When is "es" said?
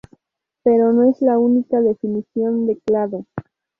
1.11-1.21